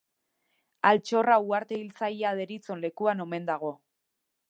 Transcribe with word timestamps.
Altxorra 0.91 1.37
Uharte 1.51 1.79
Hiltzailea 1.81 2.35
deritzon 2.43 2.85
lekuan 2.89 3.25
omen 3.29 3.51
dago. 3.53 3.75